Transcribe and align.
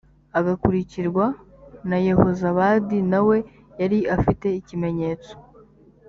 agakurikirwa 0.39 1.25
na 1.89 1.97
yehozabadi 2.07 2.97
na 3.11 3.19
we 3.27 3.37
yari 3.81 3.99
afite 4.15 4.47
ikimenyetso 4.59 5.33